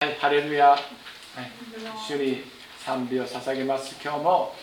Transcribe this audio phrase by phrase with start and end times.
[0.00, 0.80] はい、ハレルヤ、はい、
[2.08, 2.44] 主に
[2.78, 3.96] 賛美を捧げます。
[4.00, 4.54] 今日も、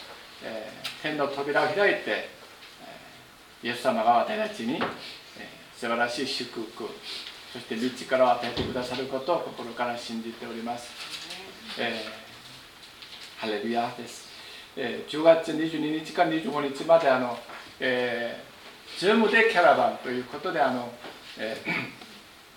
[0.42, 4.82] えー天の扉を開いて、えーイエス様が私たちに、えー
[5.75, 6.87] 素晴らしい祝福、
[7.51, 10.89] そして道からを与えてくださることを心から信じております。
[11.77, 14.29] えーハレルヤです。
[14.77, 17.38] えー10月22日から25日まであの、
[17.81, 20.93] えー、ズームでキャラバンということであの、
[21.38, 21.71] えー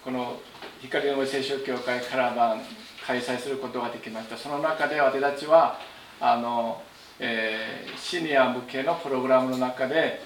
[0.04, 0.40] この
[0.82, 2.62] 光の聖書協会カラバン
[3.06, 4.36] 開催することができました。
[4.36, 5.78] その中で私たちは
[6.20, 6.82] あの、
[7.18, 10.20] えーシニア向けのプログラムの中で、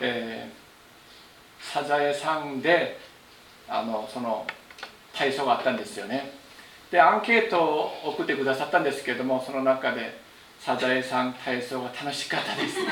[0.00, 0.58] えー
[1.60, 3.00] サザエさんで
[3.68, 4.46] あのその
[5.12, 6.32] 体操があったんですよね。
[6.90, 10.18] でアンケートを送ってくださったんですけれどもその中で
[10.60, 12.76] サザエさん体操が楽しかったです。
[12.76, 12.82] で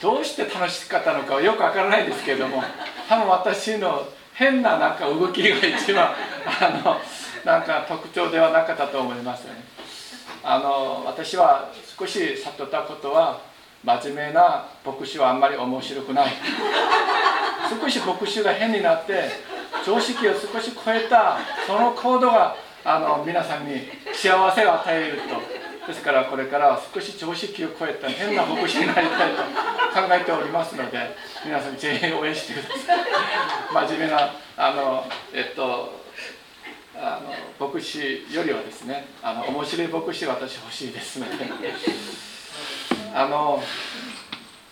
[0.00, 2.62] どうして楽しかったのかはよくわからないんですけれども
[3.08, 6.14] 多分私の変ななんか動きが一番
[6.46, 7.00] あの
[7.44, 9.64] なんか特徴ではなかったと思いますね。
[10.44, 13.40] あの私は少し悟ったことは
[13.82, 16.28] 真面目な牧師はあんまり面白くない。
[17.82, 19.28] 少し牧師が変になって
[19.84, 22.54] 常識を少し超えたその行動が
[22.84, 25.57] あの皆さんに幸せを与えると。
[25.88, 30.98] ですからこれからは少し常識を超えた変な牧師になりたいと考えておりますので
[31.44, 35.98] 皆さんぜひ応援してください真面目なあのえっと
[36.94, 37.22] あ
[37.58, 41.32] の牧師よりはですねあの面白い牧師私欲しいですので。
[43.14, 43.62] あの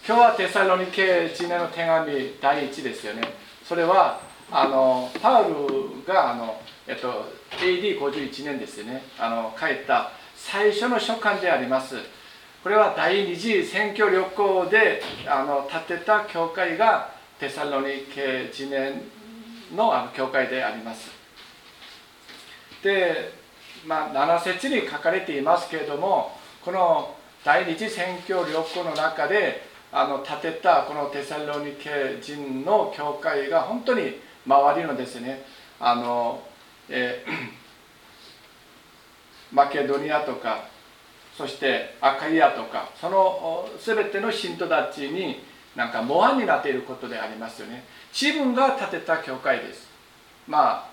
[0.06, 3.22] 今日はテサロニケ人への手紙第一ですよね。
[3.64, 4.20] それは
[4.53, 9.03] あのパウルがあの、えっと、AD51 年ですよね。
[9.19, 10.12] あの書いた
[10.48, 11.97] 最初の書簡であります。
[12.62, 18.70] これは第二次選挙旅行であの建てた教会がテサロニケ人
[19.75, 21.11] のあの教会であります。
[22.84, 23.33] で、
[23.88, 35.43] まあ、7節に書かれていますけれどもこの第二次選挙旅行の中であの建てたこのテサロニケ人の教会が本当に周りのですね
[35.81, 36.41] あの、
[36.88, 37.66] えー
[39.56, 40.69] マケドニアとか
[41.34, 45.43] そしてアカイアとかその全ての信徒たちに
[45.75, 47.84] なんか模範になっていることでありますよね。
[48.12, 49.89] 自分が建てた教会です。
[50.47, 50.91] まあ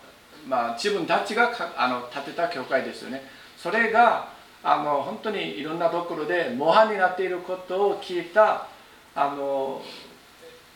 [0.47, 3.23] まあ自分たちがあの建てた教会ですよね。
[3.57, 4.29] それが
[4.63, 8.67] あの本当にいろんなところで模範になっていることを聞いた
[9.13, 9.81] あの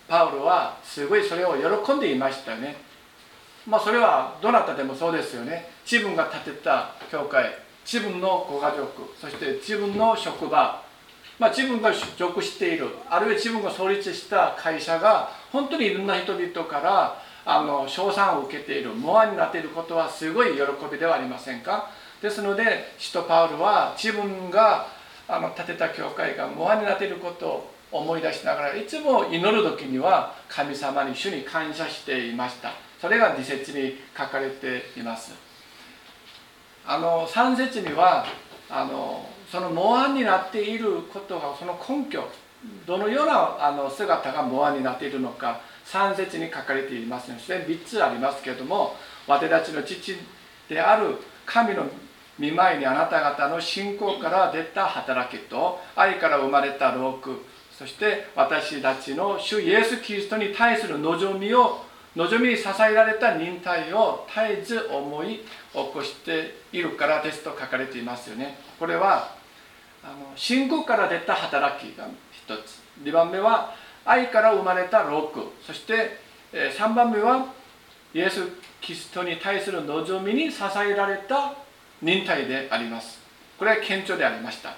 [0.10, 1.56] パウロはすごいそれを
[1.86, 2.76] 喜んでいましたね。
[3.66, 5.70] まあそれはどなたでもそうですよね。
[5.90, 7.67] 自分が建てた教会。
[7.90, 10.84] 自分のご家族そして自分の職場、
[11.40, 20.62] まあ、自分が属しているあるいは自分が創立した会社が本当にいろんな人々からあの称賛を受けているモアになっていることはすごい喜
[20.92, 21.90] びではありませんか？
[22.22, 24.88] ですので使徒パウルは自分が
[25.30, 32.74] あの建てた教会がモアになっていることを思い出しながらいつも祈る時には神様に主に感謝していました。
[33.00, 35.47] それが2節に書かれています。
[36.88, 38.26] あの3節には
[38.70, 42.24] あのその模範になっていることがその根拠
[42.86, 48.96] どのようなあの姿が模範になっているのか3節に書かれていますねすで3つありますけれども
[49.28, 50.16] 私たちの父
[50.70, 51.16] である
[51.46, 51.86] 神の
[52.40, 57.44] 見舞いにあなた方の信仰から出た働きと愛から生まれた労苦
[57.78, 65.42] そして私たちの主イエス・キリストに対する望みを望みに支えられた忍耐を絶えず思い
[65.86, 68.58] 起こしているからですと書かれていますよね。
[68.80, 69.36] これは
[70.04, 72.82] あの信仰から出た働きが一つ。
[73.04, 76.18] 2番目は愛から生まれた労苦そして
[76.52, 77.54] え3番目は
[78.14, 78.42] イエス・
[78.82, 81.54] キリストに対する望みに支えられた
[82.02, 83.20] 忍耐であります。
[83.60, 84.76] これは顕著でありました。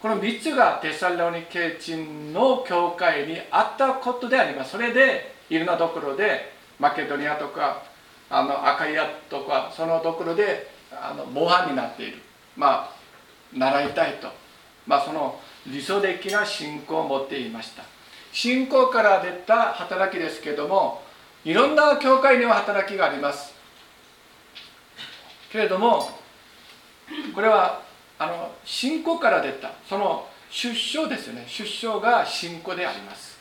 [0.00, 4.72] この3つがテサロニケ人の教会にあったことであります。
[4.72, 7.82] それでいろんなところでマケドニアとか
[8.30, 12.18] あのアカイアとかそのところであの模範になっている。
[12.56, 12.98] まあ
[13.56, 14.28] 習いたいと、
[14.86, 17.82] まあ、その理想的な信仰を持っていました。
[18.32, 21.02] 信仰から出た働きですけども
[21.44, 23.54] いろんな教会には働きがあります。
[25.50, 26.10] けれども
[27.34, 27.80] これは
[28.18, 31.44] あの信仰から出たその出生ですよね。
[31.46, 33.38] 出生が信仰であります。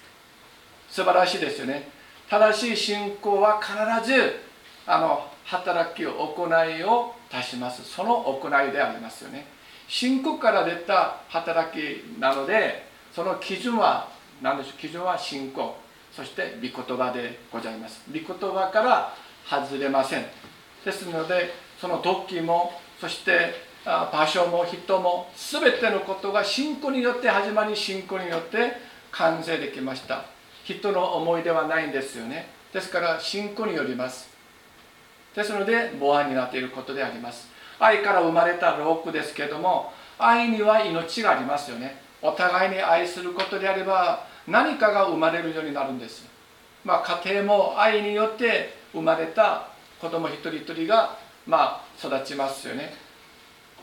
[0.90, 1.90] 素晴らしいですよね。
[2.30, 4.47] 正しい信仰は必ず
[4.88, 7.84] あの働きを行いを出します。
[7.84, 9.46] その行いでありますよね。
[9.88, 14.10] 信仰から出た働きなのでその基準は
[14.42, 14.80] 何でしょう？
[14.80, 15.76] 基準は信仰。
[16.12, 18.02] そして御言葉でございます。
[18.08, 19.14] 御言葉から
[19.48, 20.26] 外れません。
[20.84, 28.74] ですのでその時もそして場所も人も全てのことが信仰によって始まり信仰によって
[29.12, 30.26] 完成できました。
[30.64, 32.50] 人の思いではないんですよね。
[32.74, 34.37] ですから信仰によります。
[35.38, 37.48] ですので模範になっていることであります。
[37.80, 42.02] 愛から生まれたロークですけども愛には命がありますよね。
[42.24, 46.26] お互いに愛することであれば何かが生まれるようになるんです。
[46.84, 49.68] まあ家庭も愛によって生まれた
[50.02, 52.96] 子供一人一人がま育ちますよね。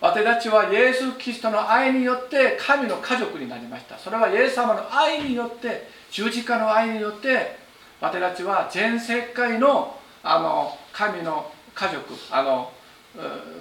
[0.01, 3.97] 私たちはイエス・キリストの愛によって神の家族になりました。
[3.97, 7.57] それはイエス様の愛によって十字架の愛によって
[8.01, 12.73] 私たちは全世界のあの神の家族あの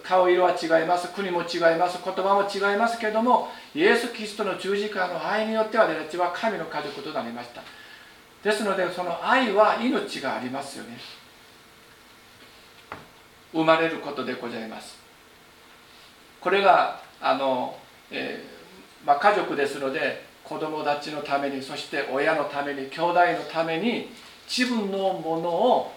[0.03, 7.61] 顔色は違います国も違います言葉も違いますけれどもイエス・キリストの十字架の愛によって私たちは神の家族となりました。
[8.43, 10.97] ですのでその愛は命がありますよね。
[13.51, 14.97] 生まれることでございます。
[16.41, 17.77] これがあの、
[18.11, 24.09] えー、まあ、家族ですので子供たちのためにそして親のために兄弟のために
[24.47, 25.93] 自分のものを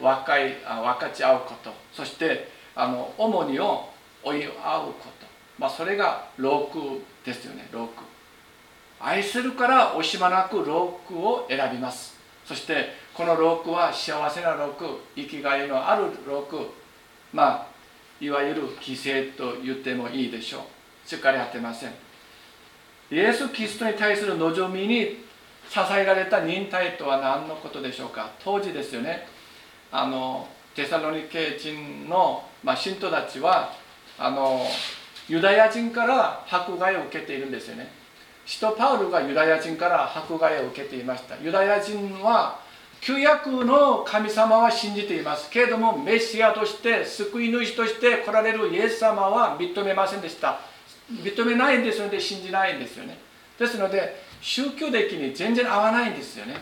[0.00, 1.72] 分かい分かち合うこと。
[1.92, 3.88] そしてあの主にを
[4.22, 5.26] 追い合うこと、
[5.58, 8.02] まあ、それがロークですよねローク。
[8.98, 12.18] 愛するから惜しまなくロークを選びます。
[12.44, 14.84] そしてこのロークは幸せなローク
[15.16, 16.70] 生きがいのあるローク。
[17.32, 17.66] まあ
[18.20, 20.58] いわゆる犠牲と言ってもいいでしょ
[21.06, 21.08] う。
[21.08, 21.92] しっかり合ってません。
[23.10, 25.24] イエス・キリストに対する望みに
[25.68, 28.30] 支えられた忍耐とは何のことでしょうか。
[28.44, 29.26] 当時ですよね。
[29.92, 33.72] あのテサロニケ人の、まあ、信徒たちは
[34.18, 34.66] あの
[35.28, 37.90] ユダヤ人から迫害を受けているんですよね。
[38.46, 41.36] 使徒パウルがユダヤ人から迫害を受けていました。
[41.36, 42.58] ユダヤ人は
[43.00, 45.48] 旧約の神様は信じています。
[45.50, 50.60] けれどもメシアとして救い主として来られるイエス様は認めませんでした。
[51.10, 53.18] 認めないんですので信じないんですよね。
[53.58, 56.56] ですので宗教的に全然合わないんですよね。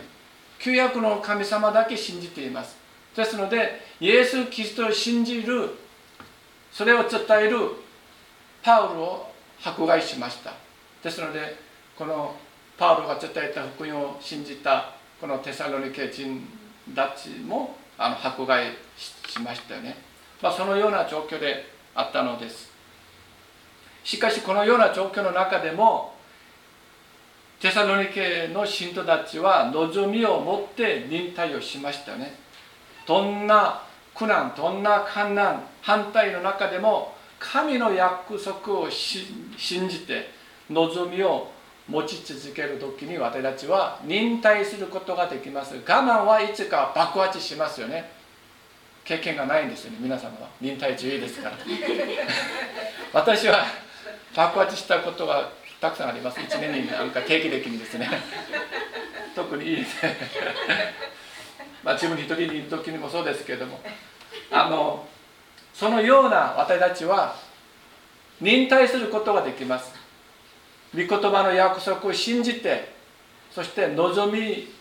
[0.59, 2.78] 旧約の神様だけ信じています。
[3.19, 5.71] ですのでイエス・キリストを信じる
[6.71, 7.57] それを伝える
[8.63, 9.29] パウルを
[9.61, 10.53] 迫害しました。
[11.03, 11.57] ですので
[11.97, 12.33] この
[12.77, 16.47] パウルが伝えた福音を信じたこのテサロニケ人
[16.95, 19.97] たちもあの迫害しましたよね、
[20.41, 22.71] まあ、そのような状況であったのです。
[24.05, 26.13] しかしこのような状況の中でも
[27.59, 32.47] テサロニケの信徒たちは望みを持って忍耐をしましたね。
[33.09, 33.81] どんな
[34.13, 40.29] 苦難どんな困難反対の中でも神の約束を信じて
[40.69, 41.49] 望みを
[41.87, 45.73] 持ち続ける時に私たちは忍耐することができます。
[45.73, 48.11] 我慢はいつか爆発しますよね。
[49.03, 51.57] 経験がないんですよね皆様は忍耐注意ですから。
[53.11, 53.65] 私は
[54.35, 55.49] 爆発したことが
[55.81, 56.39] たくさんあります。
[56.39, 58.07] 1年になんか定期的にですね。
[59.35, 60.15] 特にいいですね。
[61.83, 63.79] まあ自分一人にいる時にもそうですけれども
[64.51, 65.07] あの
[65.73, 67.35] そのような私たちは
[68.41, 69.93] 忍耐することができます。
[70.93, 72.93] 御言葉の約束を信じて
[73.51, 74.73] そして望み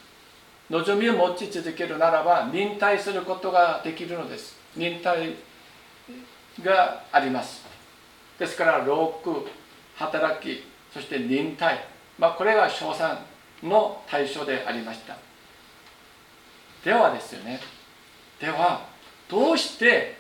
[0.71, 4.56] 望みを持ち続けるならば忍耐することができるのです。
[4.77, 5.35] 忍耐
[6.62, 7.64] があります。
[8.38, 9.47] ですから労苦
[9.97, 11.85] 働きそして忍耐、
[12.19, 13.19] まあ、これが称賛
[13.62, 15.27] の対象でありました。
[16.85, 17.61] ではですよね。
[18.40, 18.87] では
[19.28, 20.16] どうして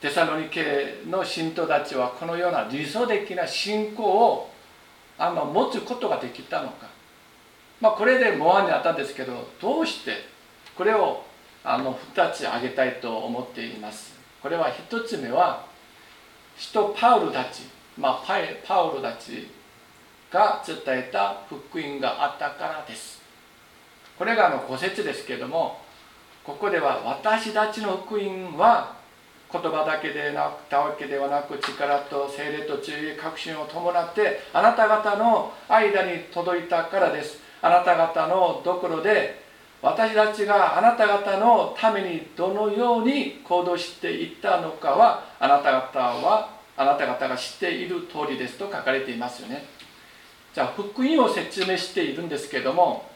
[0.00, 4.50] テサロニケの信徒たちはこのような理想的な信仰を
[5.18, 6.88] あの持つことができたのか、
[7.80, 10.12] まあ、これでモアにあったんですけどどうして
[10.76, 11.24] これを
[11.64, 14.14] あの2つ挙げたいと思っています。
[14.42, 15.66] これは1つ目は
[16.56, 17.62] 使徒パウルたち、
[17.98, 18.24] まあ、
[18.64, 19.50] パウルたち
[20.30, 23.20] が伝えた福音があったからです。
[24.16, 25.80] これがあの5節ですけども
[26.46, 28.94] ここでは私たちの福音は
[29.52, 37.40] 言葉だけでなくたわけではなく力と精霊と注意確信を伴ってあなた方の間に届いたからです。
[37.60, 39.44] あなた方のどころで
[39.82, 49.64] 私たちがあなた方のためにどのように行動していったのかはあなた方はあなた方が知っている通りですと書かれていますよね。
[50.54, 53.10] じゃあ福音を説明しているんですけども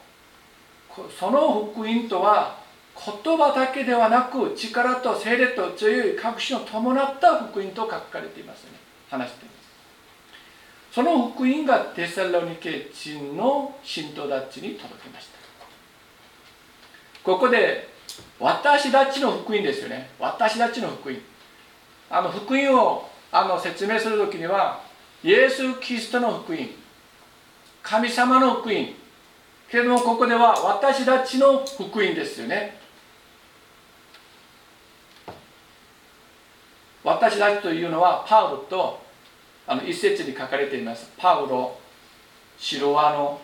[1.17, 2.60] その福音とは
[2.95, 8.71] 言葉だけではなく力と精霊と強い確信を伴った福音と書かれていますね。
[9.09, 9.61] 話しています。
[10.91, 15.39] その福音がテサロニケ人の信徒たちに届きました。
[17.23, 17.89] ここで
[18.39, 20.09] 私たちの福音ですよね。
[20.19, 21.17] 私たちの福音。
[22.09, 24.81] あの福音をあの説明する時には
[25.23, 26.59] イエス・キリストの福音。
[27.81, 28.87] 神様の福音。
[29.69, 32.80] けれどもここでは私たちの福音ですよね。
[37.03, 39.01] 私たちというのはパウロと
[39.67, 41.11] あの一節に書かれています。
[41.17, 41.77] パウロ
[42.57, 43.41] シロアノ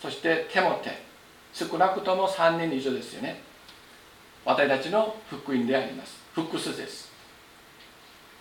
[0.00, 1.12] そしてテモテ。
[1.52, 3.42] 少なくとも3人以上ですよね。
[4.44, 6.16] 私たちの福音であります。
[6.34, 7.12] 複数です。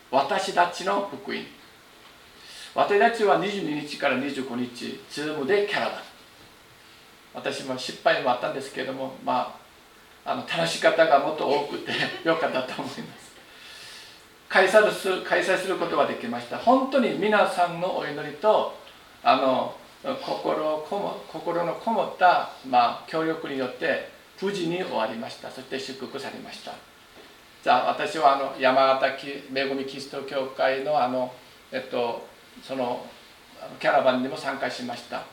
[0.10, 1.38] 私たちの福音。
[2.74, 5.96] 私たちは22日から25日ズームでキャラバン
[7.34, 9.60] 私も失敗もあったんですけれどもま
[10.26, 11.92] ああの楽し方がもっと多くて
[12.24, 13.31] よかったと思います。
[14.52, 16.58] 開催する開催することができました。
[16.58, 18.76] 本当に皆さんのお祈りと
[19.24, 24.10] あの心こも心のこもった、まあ、協力によって
[24.42, 25.50] 無事に終わりました。
[25.50, 26.74] そして祝福されました。
[27.64, 31.32] じゃあ私はあの山形恵みキリスト教会のあの、
[31.72, 32.28] えっと、
[32.62, 33.06] その
[33.80, 35.24] キャラバンにも参加しました。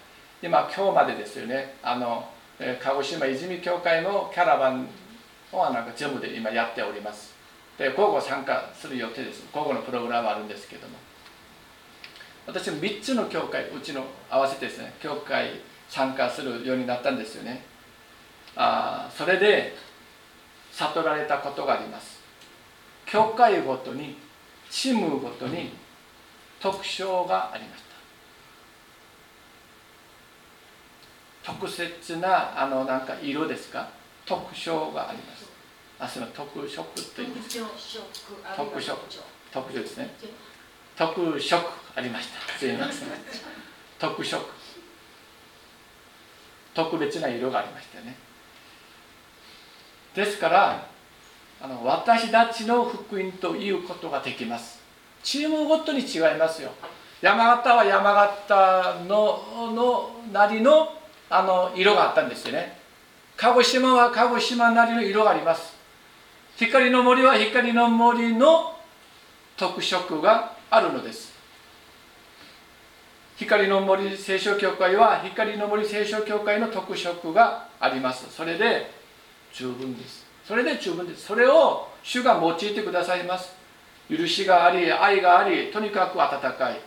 [0.41, 1.75] 今今日までですよね。
[1.83, 2.29] あの
[2.81, 4.87] 鹿児島泉教会のキャラバン
[5.51, 7.38] をなんか全部で今やっております。
[7.79, 9.47] で午後参加する予定です。
[9.53, 10.97] 午後のプログラムあるんですけども。
[12.47, 17.63] 私も3つの教会うちの合わせてですね教会参加するようになったんですよね。
[18.57, 19.77] あそれで
[20.73, 22.19] 悟られたことがあります。
[23.07, 24.17] 教会ごとに
[24.71, 25.73] チームごとに
[26.61, 27.83] 特徴がありまし
[31.45, 31.53] た。
[31.53, 33.89] 特別なあのなんか色ですか？
[34.27, 35.38] 特徴があります。
[36.01, 38.97] あその特色という特色。
[39.53, 39.81] 特徴。
[39.81, 40.15] ですね。
[40.97, 42.59] 特色ありました。
[42.59, 43.09] すいません。
[43.99, 44.45] 特色。
[46.75, 48.17] 特別な色がありましたね。
[50.15, 50.87] ですから
[51.61, 54.81] あの私たちの福音ということができます。
[55.23, 56.71] チームごとに違いますよ。
[57.21, 60.93] 山形は山形ののなりの
[61.29, 62.79] あの色があったんですよね。
[63.39, 65.78] 鹿児島は鹿児島なりの色があります
[66.59, 68.75] 光の森は光の森の
[69.57, 71.33] 特色があるのです。
[73.37, 78.27] 光の森聖書協会は光の森聖書協会の特色があります。
[78.35, 78.91] それで
[79.55, 80.27] 十分です。
[80.45, 81.27] それで十分です。
[81.27, 83.55] それを主が用いてくださいます。
[84.11, 86.81] 許しがあり愛がありとにかく温かい。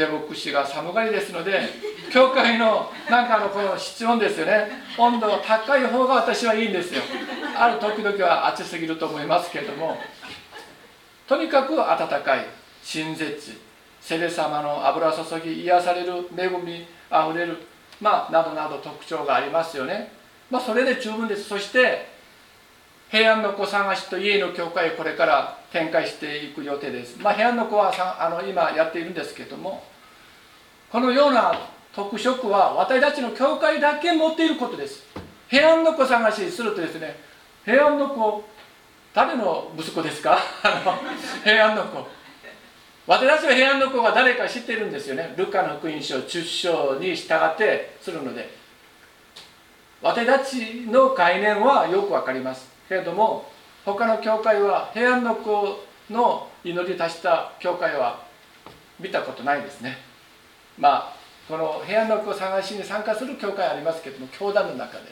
[0.00, 1.60] ペボクシが寒がりですので
[2.10, 4.82] 教会のなんかのこの室温ですよね。
[4.96, 7.02] 温度が高い方が私はいいんですよ。
[7.54, 10.00] ある時々は暑すぎると思いますけれども。
[11.28, 12.46] とにかく温かい
[12.82, 13.60] 親切
[14.00, 17.58] セレ様の油注ぎ癒される恵みあふれる
[18.00, 20.10] まあなどなど特徴がありますよね。
[20.50, 21.44] まあそれで十分です。
[21.44, 22.08] そして
[23.10, 27.18] 平安の子探しと家の教会をこれから展開していく予定です。
[27.18, 29.82] まあ、平安の子はさあの今やっているんですけども
[30.92, 31.52] このような
[31.92, 35.04] 特色は私たちの教会だけ持っていることです。
[35.48, 37.16] 平安の子探しするとですね
[37.64, 38.44] 平安の子
[39.12, 40.38] 誰の息子ですか？
[41.42, 42.06] 平安の子。
[43.08, 45.34] 私たちは平安の子が誰か知ってるんですよね。
[45.36, 48.48] ルカの福音書10章に従ってするので。
[50.00, 52.69] 私たちの概念はよくわかります。
[52.90, 53.46] けれども
[53.84, 55.78] 他の教会は平安の子
[56.10, 58.26] の祈り足した教会は
[58.98, 59.96] 見たことないですね。
[60.76, 61.16] まあ
[61.48, 65.04] この平安の子探しに参加する教会ありますけども教団の中では。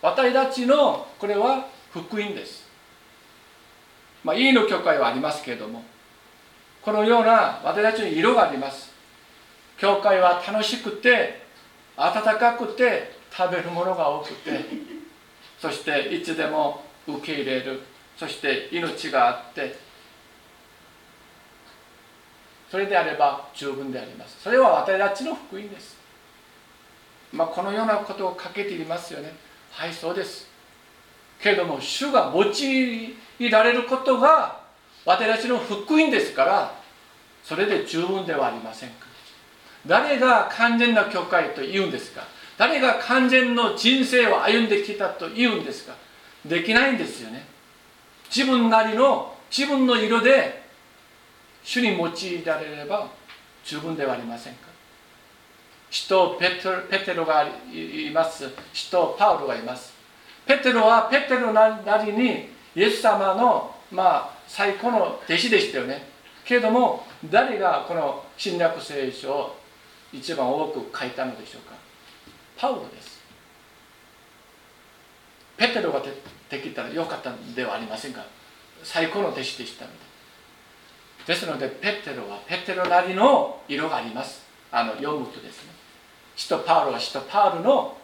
[0.00, 2.68] 私たちのこれは福音です。
[4.22, 5.82] まあいいの教会はありますけれども
[6.82, 8.92] このような私たちに色があります。
[9.76, 11.42] 教会は楽しくて
[11.96, 14.94] 暖かくて食べるものが多くて
[15.64, 17.80] そしていつでも受け入れる。
[18.18, 19.74] そして命があって
[22.70, 24.42] それであれば十分であります。
[24.42, 25.96] それは私たちの福音です。
[27.32, 29.32] まあこのようなことをかけていますよね。
[29.70, 30.50] はいそうです。
[31.40, 34.60] けれども主が用いられることが
[35.06, 36.74] 私たちの福音ですから
[37.42, 39.06] それで十分ではありませんか。
[39.86, 42.33] 誰が完全な教会と言うんですか。
[42.56, 45.94] 誰が完全の人生を歩んできたと言うんですか？
[46.44, 47.46] できないんですよね。
[48.34, 50.62] 自分なりの自分の色で
[51.62, 53.08] 主に用いられれば
[53.64, 54.68] 十分ではありませんか？
[55.90, 56.60] 使徒ペ
[57.04, 58.50] テロがいます。
[58.72, 59.92] 使徒パウロがいます。
[60.46, 66.06] ペテロはペテロなりにイエス様のまあ最高の弟子でしたよね。
[66.44, 69.56] けれども誰がこの侵略聖書を
[70.12, 71.83] 一番多く書いたのでしょうか？
[72.56, 73.22] パウロです。
[75.56, 78.24] ペテロができたらよかったんではありませんか？
[78.82, 79.98] 最高の弟子でしたので
[81.26, 84.44] ですのでペテロはペテロなりの色があります。
[84.70, 85.72] あの読むとですね。
[86.36, 87.96] 使徒パウロは使徒パウロの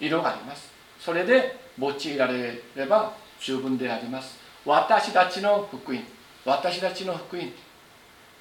[0.00, 0.72] 色があります。
[1.00, 4.38] それで用いられれば十分であります。
[4.64, 6.00] 私たちの福音。
[6.44, 7.50] 私たちの福音。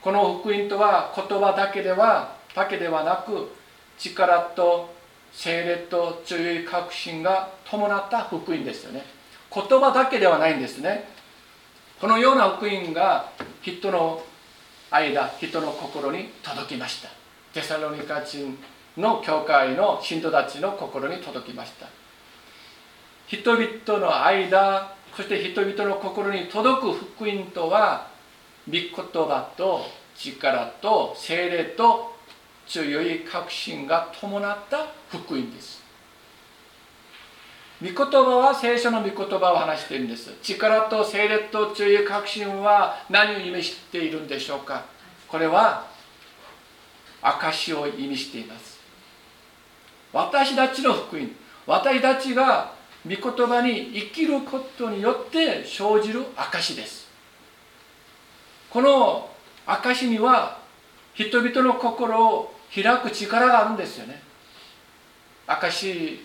[0.01, 3.50] この福音とは言葉だけではだけではなく
[3.98, 4.93] 力と
[5.33, 9.03] 精霊と強い確信が伴った福音ですよね。
[9.53, 11.05] 言葉だけではないんですね。
[11.99, 14.21] このような福音が人の
[14.91, 17.09] 間人の心に届きました。
[17.53, 18.57] テサロニカ人
[18.97, 21.87] の教会の信徒たちの心に届きました。
[23.27, 28.07] 人々の間そして人々の心に届く福音とは
[28.67, 29.81] 御言葉と
[30.15, 32.12] 力と精霊と
[32.67, 35.84] 強い確信が伴った福音です。
[37.82, 40.32] 御言葉は聖書の御言葉を話しているんです。
[40.41, 44.86] 力と精霊と強い確信は何を意味しているんでしょうか。
[45.27, 45.88] これは
[47.22, 48.79] 証を意味しています。
[50.13, 51.29] 私たちの福音
[51.65, 52.74] 私たちが
[53.05, 57.08] 御言葉に生きることによって生じる証です。
[58.70, 59.29] この
[59.65, 60.62] 証には
[61.13, 64.22] 人々の心を開く力があるんですよね。
[65.46, 66.20] 証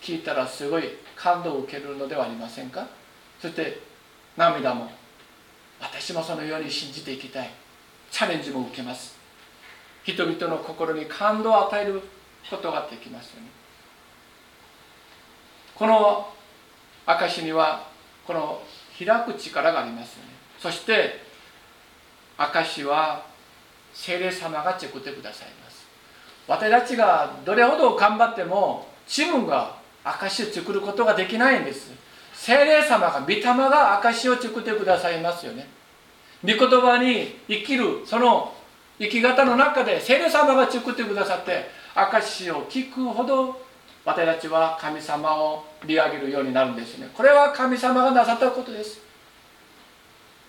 [0.00, 0.84] 聞いたらすごい
[1.16, 2.86] 感動を受けるのではありませんか？
[3.40, 3.80] そして
[4.36, 4.90] 涙も
[5.80, 7.50] 私もそのように信じていきたい。
[8.10, 9.16] チャレンジも受けます。
[10.04, 12.00] 人々の心に感動を与える
[12.48, 13.48] ことができますよね。
[15.74, 16.32] この
[17.06, 17.88] 証には
[18.26, 18.62] この
[18.98, 20.30] 開く力がありますよね。
[20.58, 21.22] そして
[22.36, 23.26] 証は
[23.98, 25.84] 聖霊様が作ってくださいます。
[26.46, 31.90] 私たちがどれほど頑張っても自分が証を作ることができないんです。
[32.32, 35.66] 聖霊様が御霊が証を作ってくださいますよね。
[36.44, 38.54] 御言葉に生きるその
[39.00, 43.60] 生き方の中で聖霊様が作ってくださって証を聞くほど
[44.04, 47.10] 私たちは神様を見上げるようになるんですね。
[47.14, 49.07] これは神様がなさったことです。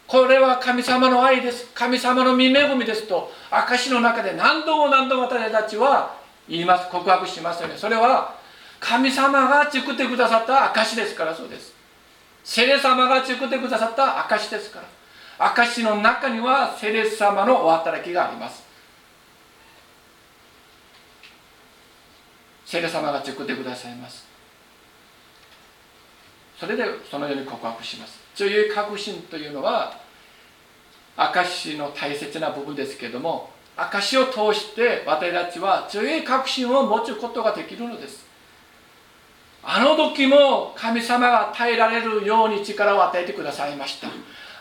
[0.09, 1.67] これは神様の愛です。
[1.75, 6.15] 神様の御恵みですと証の中で何度も何度も私たちは
[6.47, 6.89] 言います。
[6.89, 7.77] 告白しますよね。
[7.77, 8.33] それは
[8.79, 11.75] 神様が作ってくださった証ですからそうです。
[12.43, 15.45] 聖霊様が作ってくださった証ですから。
[15.51, 18.63] 証の中には聖霊様のお働きがあります。
[22.65, 24.25] 聖霊様が作ってくださいます。
[26.59, 28.19] それでそのように告白します。
[28.35, 29.97] そういう確信というのは
[31.15, 38.27] 証の大切な部分ですけれども証を通して私たちは強い確信を持つことができるのです。
[39.61, 44.07] あの時も神様が耐えられるように力を与えてくださいました。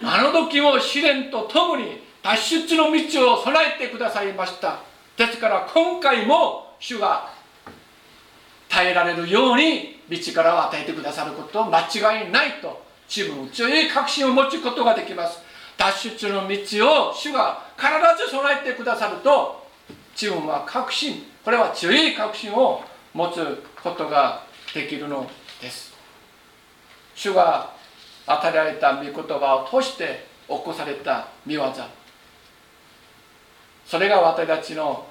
[0.03, 4.81] あの時も試練とともに脱出の道を備えてくださいました。
[5.17, 7.31] ですから今回も主が
[8.69, 15.39] 耐えられるように道からを与えてくださること間違いないと自分強い確信を持つことができます。
[15.77, 17.89] 脱出の道を主が必
[18.25, 19.67] ず備えてくださると
[20.13, 21.25] 自分は確信。
[21.45, 22.83] これは強い確信を
[23.15, 24.43] 持つことが
[24.75, 25.93] できるのです。
[27.15, 27.73] 主が
[28.27, 31.73] 与えられた御言葉を通して起こされた見業。
[33.87, 35.07] それが私たちの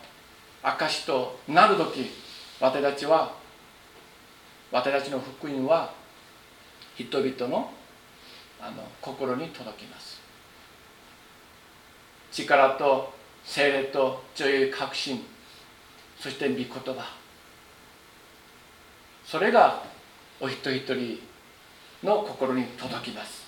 [0.61, 2.11] 証となる時
[2.59, 3.31] 私たちは
[4.71, 5.93] 私たちの福音は
[6.95, 7.71] 人々の
[8.59, 10.19] あの心に届きます。
[12.31, 15.23] 力と精霊と強い確信
[16.19, 17.05] そして御言葉。
[19.23, 19.83] それが
[20.39, 21.19] お一人一人
[22.03, 23.45] の心に届きます。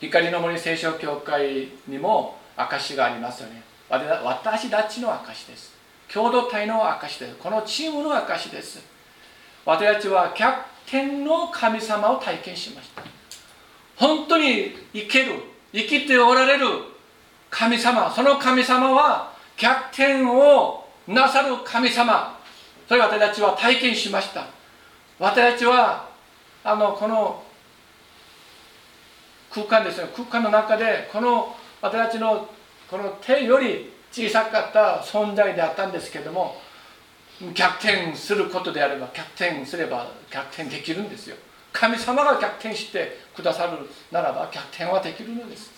[0.00, 3.62] 光の森聖書協会にも証がありますよね。
[3.88, 5.74] 私たちの証です。
[6.12, 7.36] 共同体の証です。
[7.36, 8.93] このチームの証です。
[9.64, 13.02] 私たちは逆転の神様を体験しました。
[13.96, 15.32] 本当に生ける
[15.72, 16.66] 生きておられる
[17.50, 22.38] 神様その神様は逆転をなさる神様。
[22.88, 24.46] それを私たちは体験しました。
[25.18, 26.08] 私たちは
[26.62, 27.42] あのこの
[29.50, 32.48] 空間ですね空間の中でこの私たちの
[32.90, 36.56] この手より小さかった存在であったんですけども
[37.54, 41.36] 逆転することであれば逆転すれば逆転できるんですよ。
[41.72, 43.78] 神様が逆転してくださる
[44.12, 45.70] ならば逆転はできるのです。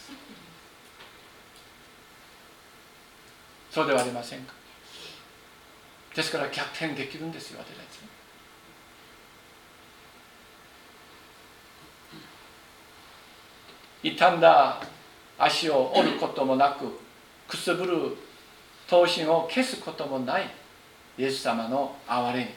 [3.70, 4.52] そうではありませんか。
[6.14, 8.16] ですから逆転できるんですよ私たち。
[14.02, 14.80] 傷んだ
[15.38, 16.86] 足を折ることもなく
[17.48, 18.16] くすぶる
[18.86, 20.48] 刀身を消すこともない。
[21.18, 22.50] イエス様の憐れに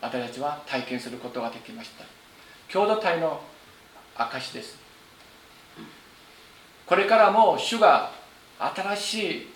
[0.00, 2.04] 私たちは体験することができました。
[2.72, 3.40] 共同体の
[4.14, 4.78] 証です。
[6.86, 8.10] これからも主が
[8.58, 9.46] 新しい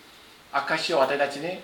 [0.53, 1.61] 証を私たちに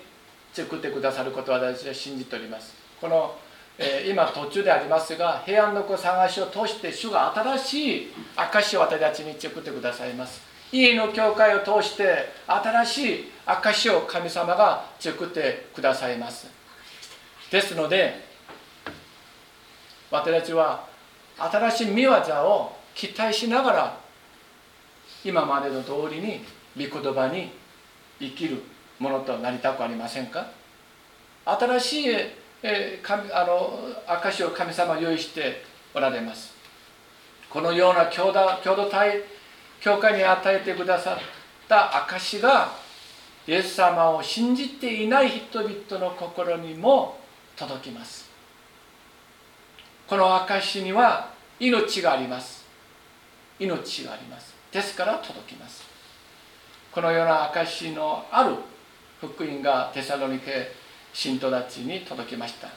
[0.53, 2.73] 作ってくださることを私は信じております。
[2.99, 3.35] この、
[3.77, 10.48] えー、今途中でありますが平安の子探しを通して主が新しい証を私たちに作ってくださいます。
[10.71, 16.47] 家の教会を通して新しい証を神様が作ってくださいます。
[17.49, 18.27] ですので
[20.11, 20.87] 私たちは
[21.37, 23.97] 新しい見業を期待しながら
[25.23, 26.45] 今までの通りに
[26.77, 27.51] 御言葉に
[28.19, 28.61] 生きる
[28.99, 30.47] ものとなりたくありませんか？
[31.45, 32.07] 新しい、
[32.61, 36.53] え神あの証を神様用意しておられます。
[37.49, 39.23] このような共同体
[39.81, 41.17] 教会に与えてくださっ
[41.67, 42.73] た証が
[43.47, 45.73] イエス様を信じていない人々
[46.05, 47.19] の心にも
[47.55, 48.29] 届きます。
[50.07, 52.65] この証には命があります。
[53.59, 54.53] 命があります。
[54.71, 55.83] ですから届きます。
[56.91, 58.55] このような証のある
[59.21, 60.71] 福音がテサロニケ
[61.13, 62.69] 信徒たちに届きました。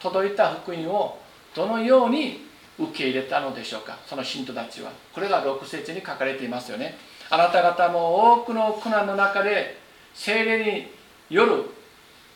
[0.00, 1.18] 届いた福音を
[1.54, 2.46] どのように
[2.78, 3.98] 受け入れたのでしょうか？
[4.06, 4.90] その信徒たちは。
[5.12, 6.96] これが6節に書かれていますよね。
[7.30, 9.78] あなた方も多くの苦難の中で
[10.12, 10.86] 精霊に
[11.30, 11.64] よる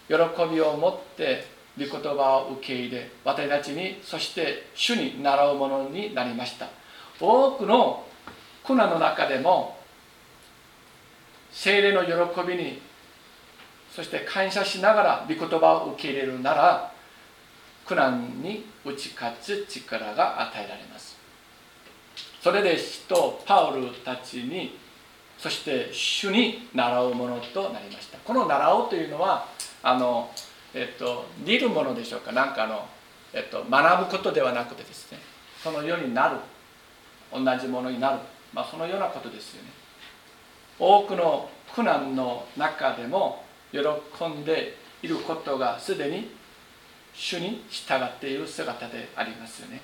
[0.09, 0.15] 喜
[0.51, 1.45] びを持って
[1.79, 6.69] 御言葉を受け入れ私たちにそして主に習うものになりました。
[7.21, 8.05] 多くの
[8.65, 9.77] 苦難の中でも
[11.51, 12.13] 精霊の喜
[12.47, 12.81] びに
[13.95, 16.93] そして感謝しながら御言葉を受け入れるなら
[17.89, 21.17] 苦難に打ち勝つ力が与えられます。
[22.43, 24.79] それで使徒パウルたちに
[25.39, 28.19] そして主に習うものとなりました。
[28.19, 29.49] この習うというのは
[29.83, 30.31] あの
[30.75, 32.33] えっと似るものでしょうか。
[32.33, 32.87] 何かの、
[33.33, 35.19] えっと、学ぶことではなくてですね
[35.63, 36.37] そのようになる
[37.33, 38.19] 同じものになる、
[38.53, 39.71] まあ、そのようなことですよね。
[40.79, 43.79] 多くの苦難の中でも喜
[44.27, 46.38] んでいることがすでに
[47.19, 49.81] 主に従っている姿でありますよね。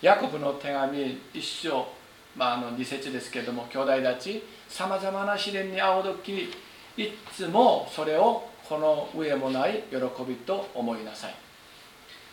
[0.00, 1.88] ヤコブの手紙一章、
[2.36, 6.50] まあ、あの2節ですけれども兄弟たちさまざまな試練にあおどき
[6.96, 11.34] いつもそれをこの上もない喜びと思いなさい。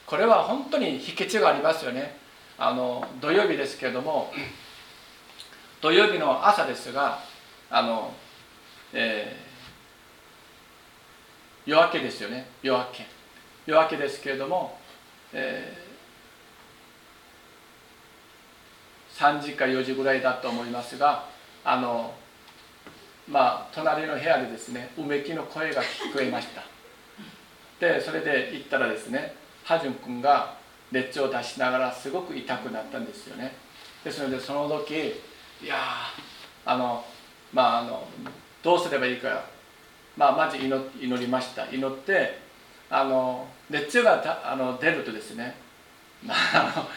[0.06, 2.16] これは本当に秘訣がありますよね。
[2.60, 4.32] あの土曜日ですけれども
[5.82, 7.20] 土曜日の朝ですが
[7.72, 8.14] あの、
[8.94, 12.46] えー、夜明けですよね。
[12.62, 13.21] 夜明け。
[13.66, 14.78] 夜明けですけれども、
[15.34, 21.26] えー、3時か4時ぐらいだと思いますが
[21.64, 22.14] あの
[23.30, 26.64] まあ隣の部屋でですねうめきの声が聞こえました。
[27.80, 30.56] でそれで行ったらですねハジュン君が
[30.92, 33.54] 熱を出しながらすごく痛くなったんですよね。
[34.04, 34.94] ですのでその時
[35.64, 35.76] いや
[36.66, 37.06] あの
[37.54, 38.08] まああの
[38.64, 39.46] どうすればいいか
[40.18, 41.70] まあまず祈りました。
[41.72, 42.51] 祈って
[42.94, 45.56] あの熱中がたあの出るとですね、
[46.24, 46.88] ま あ、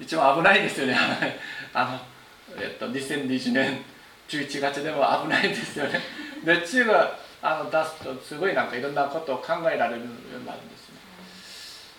[0.00, 0.96] 一番危ないですよね。
[1.74, 3.84] あの、えっと、2020年
[4.26, 6.00] 11月でも危ないですよね。
[6.42, 10.94] 熱中があの出すとすごいなんかいろんなことを考えられるようになるんですよ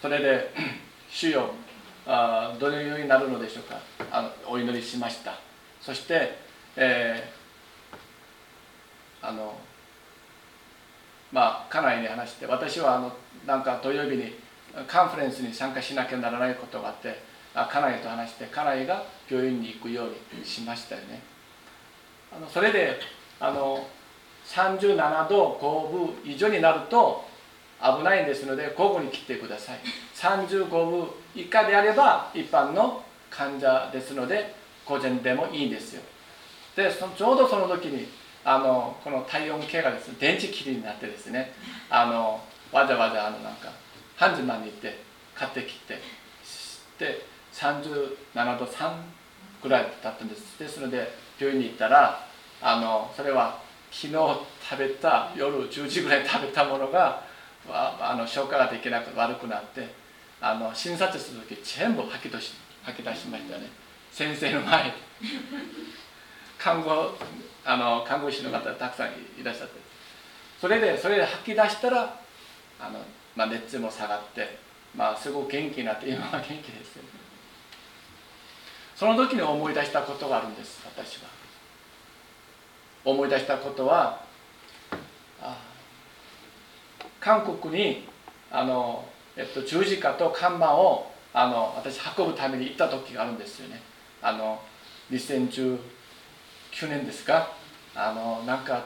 [0.01, 0.51] それで
[1.07, 1.53] 「主よ
[2.07, 3.79] あどのようになるのでしょうか。
[4.11, 5.39] あのお祈りしました。
[5.81, 6.35] そして、
[6.75, 9.55] えー、あの
[11.31, 14.33] まあ家内に話して私はあのなんか土曜日に
[14.87, 17.21] カンファレンスに参加しなきゃならないことがあって
[17.53, 21.21] 家内と話して家内が病院に行くようにしましたよね。
[22.35, 22.99] あのそれで
[23.39, 23.87] あの
[24.47, 27.23] 37度5分以上になると
[27.81, 29.79] 危ないんですので午後に来てください。
[30.15, 34.53] 35分以下であれば一般の患者ですので
[34.85, 36.01] 午前でもいいんですよ。
[36.75, 38.07] でちょうどその時に
[38.43, 41.53] あのこの体温計がですね電池切りになってですね
[41.89, 43.69] あのわざわざあのなんか
[44.15, 44.99] ハンズマンに行って
[45.33, 45.99] 買ってきて
[46.99, 48.91] で37度3
[49.63, 50.59] ぐらいだったんです。
[50.59, 52.25] ですので病院に行ったら
[52.61, 53.59] あのそれは
[53.91, 57.23] 昨日食べた夜10時ぐらい食べたものが
[57.69, 59.87] あの消化ができなく悪くなって
[60.41, 63.69] あの診察する時全部吐き出し吐き出しましたね。
[64.11, 64.93] 先生の前
[66.57, 67.17] 看護
[67.65, 69.79] あの看護師の方たくさんいらっしゃって。
[70.59, 72.24] それでそれで吐き出したら
[72.79, 72.99] あの、
[73.35, 74.57] まあ、熱も下がって、
[74.95, 77.03] まあ、すごく元気になって今は元気ですよ、
[78.95, 81.29] その時に思い出したことがあるんです私は。
[83.03, 84.23] 思い出したことは
[87.19, 88.07] 韓国に
[88.51, 93.81] あの、えっと、十字架と看板をあの私運ぶために行った時があるんですよね。
[94.21, 94.59] あの
[95.11, 95.77] 2019
[96.89, 97.51] 年ですか？
[97.95, 98.85] あのなんか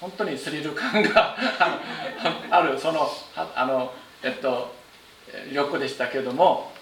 [0.00, 1.36] 本当にスリル感が
[2.50, 4.74] あるそのあのえっと
[5.52, 6.72] 旅行でしたけども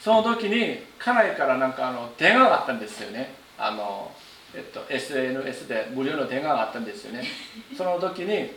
[0.00, 3.34] その時に家内からなんかあの電話があったんですよね。
[3.58, 4.12] あの、
[4.54, 7.24] えっと、SNS で無料の電話があったんですよね。
[7.76, 8.52] その時に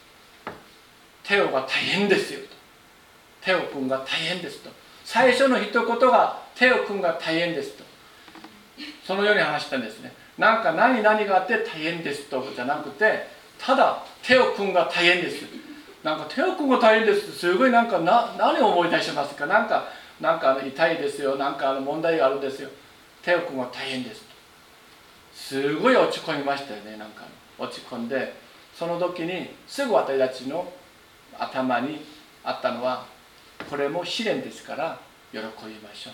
[1.22, 2.54] 「テオが大変ですよ」と
[3.44, 4.70] 「テオ君が大変です」と。
[5.04, 7.84] 最初の一言が「テオ君が大変です」と。
[9.06, 10.12] そのように話したんですね。
[10.38, 13.26] なんか何々があって大変ですとじゃなくて
[13.58, 15.44] ただテオ君が大変です。
[16.02, 17.32] なんかテオ君が大変です。
[17.32, 19.46] すごいなんかな何を思い出しますか？
[19.46, 19.84] なんか
[20.20, 21.36] なんか痛いですよ。
[21.36, 22.68] なんか問題があるんですよ。
[23.22, 24.24] テオ君が大変です
[25.32, 26.96] すごい落ち込みましたよね。
[26.96, 27.24] なんか
[27.58, 28.34] 落ち込んで
[28.74, 30.70] その時にすぐ私たちの
[31.38, 32.04] 頭に
[32.42, 33.06] あったのは
[33.70, 34.98] これも試練ですから
[35.32, 35.44] 喜び
[35.80, 36.12] ましょう。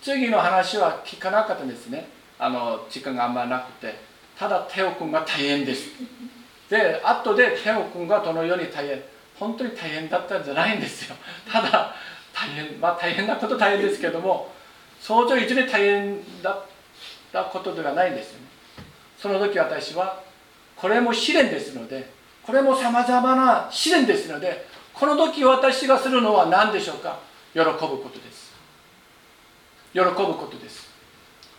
[0.00, 2.08] 次の話は聞かなかったんですね。
[2.40, 3.94] あの時間があんまりなくて
[4.38, 5.90] ただテオ君が大変です。
[6.70, 9.02] で後でテオ君がどのように大変
[9.38, 11.16] 本当に大変だったんじゃないんですよ。
[11.50, 11.94] ただ
[12.32, 14.50] 大変まあ大変なこと大変ですけども
[15.00, 16.64] 相乗一で大変だっ
[17.32, 18.46] たことではないんですよね。
[19.18, 20.22] その時私は
[20.76, 22.10] これも試練ですので
[22.42, 27.18] これもさまざまな試練ですのでこの時私がするのは何でしょうか？
[27.52, 28.52] 喜ぶことです。
[29.92, 30.89] 喜ぶことです。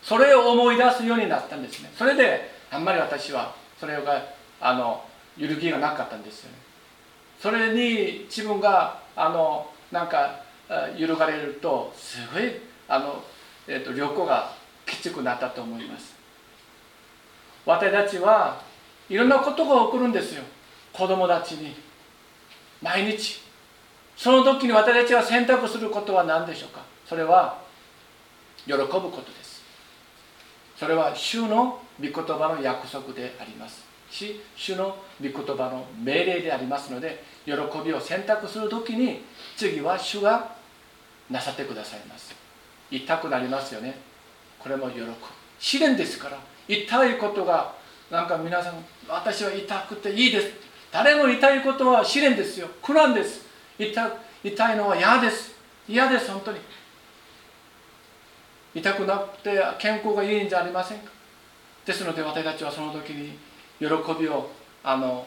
[0.01, 1.91] それを思い出すようになったんですね。
[1.95, 4.23] それであんまり私はそれが
[4.59, 5.03] あの
[5.37, 6.57] 揺るぎがなかったんですよね。
[7.39, 10.41] それに自分があのなんか
[10.97, 12.51] 揺るがれるとすごい
[12.87, 13.23] あの、
[13.67, 14.53] えーと、旅行が
[14.85, 16.15] きつくなったと思います。
[17.65, 18.61] 私たちは
[19.09, 20.43] いろんなことが起こるんですよ。
[20.93, 21.75] 子供たちに。
[22.81, 23.41] 毎日。
[24.15, 26.81] その時に私たちは選択することは何でしょうか？
[27.05, 27.59] それは
[28.65, 29.50] 喜ぶことです。
[30.81, 33.83] それは主の御言葉の約束であります。
[34.09, 37.53] し主の御言葉の命令でありますので喜
[37.85, 39.21] びを選択する時に
[39.55, 40.55] 次は主が
[41.29, 42.33] なさってくださいます。
[42.89, 43.95] 痛くなりますよね。
[44.57, 45.13] これも喜ぶ
[45.59, 46.39] 試練ですから。
[46.67, 47.75] 痛いことが
[48.09, 50.47] なんか皆さん私は痛くていいです。
[50.91, 52.67] 誰も痛いことは試練ですよ。
[52.81, 53.45] 苦難です。
[53.77, 55.53] 痛痛いのは嫌です。
[55.87, 56.57] 嫌です本当に。
[58.73, 61.11] 痛くなくて健康がいいんじゃありませんか？
[61.85, 63.37] ですので私たちはその時に
[63.79, 63.87] 喜
[64.19, 64.49] びを
[64.83, 65.25] あの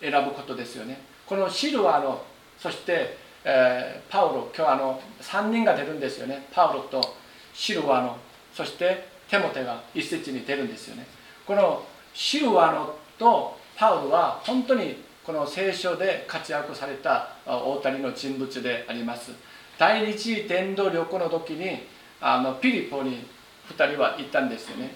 [0.00, 1.00] 選ぶことですよね。
[1.26, 2.22] このシルワの
[2.58, 6.46] そして、えー、パウロ今日あの3人が出るんですよね。
[6.52, 7.16] パウロと
[7.52, 8.16] シルワの
[8.54, 11.06] そしてテモテが一節に出るんですよね。
[11.46, 11.84] この
[12.14, 19.32] シルワのとパウロは本当にこの聖書で活躍された大谷の人物であります。
[19.78, 21.86] 第二次伝道旅行の時に
[22.20, 23.26] あのピリポに
[23.68, 24.94] 2人は行ったんですよね。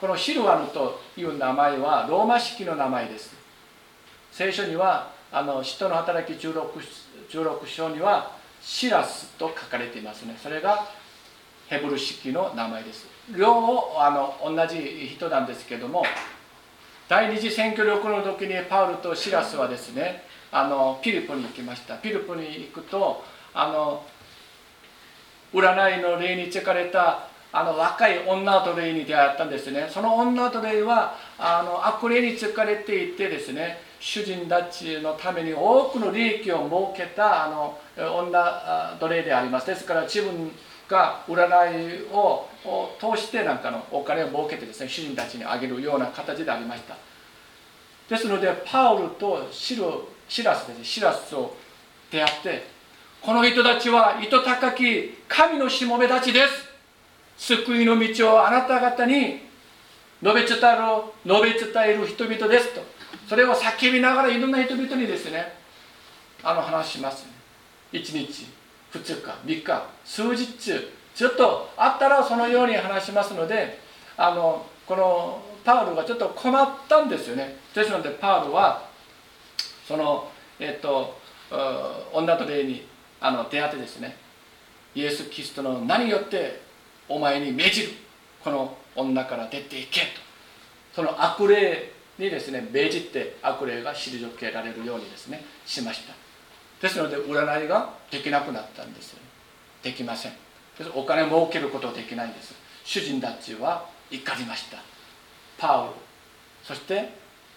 [0.00, 3.34] このシルワヌという名前はローマ式の名前です。
[4.30, 6.72] 聖書にはあの使徒の働き 16,
[7.30, 10.36] 16章にはシラスと書かれていますね。
[10.42, 10.86] それが
[11.68, 13.06] ヘブル式の名前です。
[13.36, 16.04] 両方あの同じ人なんですけども
[17.08, 21.96] 第二次選挙旅行の時にパウルとシラスはですねあのピリポに行きました。
[21.96, 24.04] ピリポに行くとあの
[25.52, 29.86] 占いの霊にかれたあの若い女と霊に出会ったんですね。
[29.90, 39.66] その女と霊はあの悪霊に疲れていてですね主人たちのために多くの利益を設けたあの女奴隷であります。
[39.66, 40.50] ですから自分
[40.88, 42.48] が占いを
[42.98, 46.96] 通してなんかのお金を設けてですね主人たちにあげるような形でありました。
[48.08, 50.84] ですのでパウルとシロシラスですね。
[50.84, 51.54] シラスと
[52.10, 52.64] 出会って
[53.22, 56.40] この人たちは糸高き神のしもべたちで
[57.38, 57.54] す。
[57.54, 59.42] 救いの道をあなた方に
[60.20, 60.50] 述べ伝える
[61.24, 62.82] 述べ伝える人々ですと。
[63.28, 65.52] それを叫びながらいろんな人々にですね
[66.42, 67.30] あの話します、ね、
[67.92, 68.48] 1日
[68.92, 73.78] 2日3日数日中ちょっとあったらそのように話しますので
[74.16, 77.56] あのこのパウロがちょっと困ったんですよね。
[77.72, 78.88] ですのでパウロは
[79.86, 81.20] そのえっ、と
[82.12, 82.90] 女と霊に
[83.22, 84.16] あの出会ってですね。
[84.94, 86.60] イエス・キリストの何によって
[87.08, 87.88] お前に命じる。
[88.42, 90.06] この女から出ていけと。
[90.94, 96.14] その悪霊にですね命じて悪霊が退けられるようにですねしました。
[96.80, 99.16] ですので占いができなくなったんです、
[99.82, 100.32] できません。
[100.94, 102.54] お金儲けることはできないんです。
[102.84, 104.78] 主人たちは怒りました。
[105.56, 105.94] パウロ
[106.64, 107.10] そして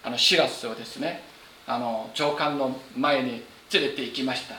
[0.04, 1.24] あのシラスをですね
[1.66, 4.56] あの長官の前に連れて行きました。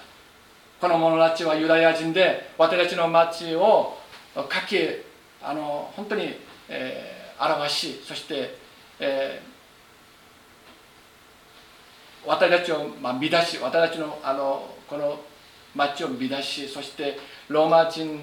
[0.81, 3.97] この者たちはユダヤ人で私たちの町を
[4.35, 5.05] かけ
[5.43, 6.35] あの本当に、
[6.69, 8.59] えー、表しそして、
[9.01, 15.19] えー、私たちを、まあ、乱し私たちのあのこの
[15.75, 18.21] 町を乱しそしてローマ人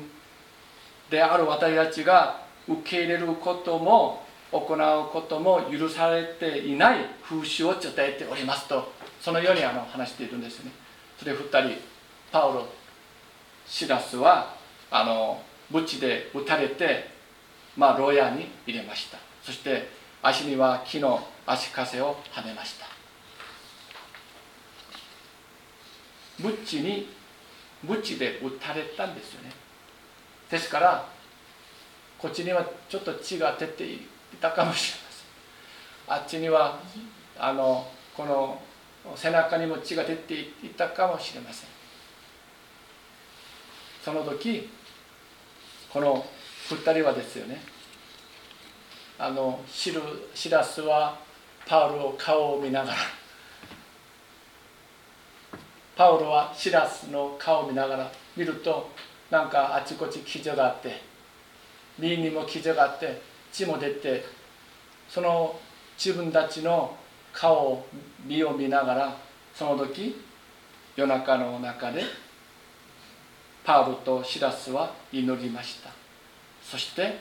[1.09, 10.71] である私たちが受け入れることも行うことも許されていない風習を伝えておりますとそのようにあの話しているんですね。
[11.17, 11.92] それ2人
[12.33, 12.65] パウロ
[13.67, 14.55] シラスは
[14.89, 17.07] あのブチで撃たれて、
[17.77, 19.19] まあ、牢屋に入れました。
[19.43, 19.87] そして
[20.23, 22.87] 足には木の足かせをはめました。
[26.39, 27.07] ブチに
[27.83, 29.51] ブチで撃たれたんですよね。
[30.49, 31.07] ですから
[32.17, 33.99] こっちにはちょっと血が出てい
[34.41, 36.23] たかもしれません。
[36.23, 36.79] あっちには
[37.37, 38.59] あのこの
[39.15, 41.82] 背中にも血が出ていたかもしれません。
[44.03, 44.69] その時
[45.89, 46.25] この
[46.69, 47.61] 2人はですよね。
[49.17, 50.01] あのシル
[50.33, 51.19] シラスは
[51.67, 52.97] パウロを顔を見ながら。
[55.95, 58.89] パウロはシラスの顔を見ながら見ると
[59.29, 61.01] なんかあちこち傷があって
[61.99, 64.25] 身にも傷があって血も出て
[65.07, 65.59] その
[65.95, 66.97] 自分たちの
[67.31, 67.87] 顔を
[68.25, 69.17] 身を見ながら
[69.53, 70.19] その時
[70.95, 72.03] 夜中の中で
[73.63, 75.89] パウロとシラスは祈りました。
[76.61, 77.19] そして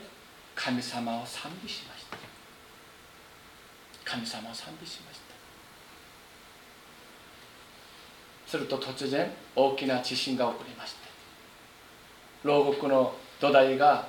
[0.55, 2.17] 神様を賛美しました。
[4.05, 5.23] 神様を賛美しました。
[8.47, 12.49] すると突然大きな地震が起こりました。
[12.49, 14.07] 牢獄の土台が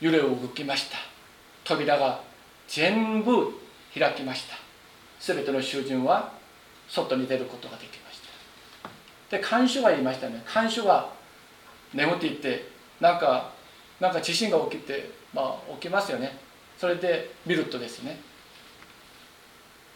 [0.00, 0.98] 揺れ動きました。
[1.64, 2.20] 扉が
[2.68, 3.52] 全部
[3.98, 4.56] 開きました。
[5.20, 6.32] 全ての囚人は
[6.88, 8.20] 外に出ることができまし
[9.30, 9.36] た。
[9.36, 10.42] で看守が言いましたね。
[10.44, 11.08] 看守が
[11.96, 12.68] 眠っていって
[13.00, 13.50] なんか
[13.98, 16.36] なんか地震が起きてまあ起きますよね。
[16.78, 18.20] それで見るとですね。